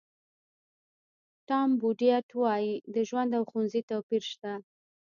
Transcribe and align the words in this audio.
ټام 1.47 1.69
بوډیټ 1.79 2.27
وایي 2.41 2.73
د 2.95 2.97
ژوند 3.09 3.29
او 3.37 3.43
ښوونځي 3.49 3.81
توپیر 3.89 4.23
شته. 4.31 4.51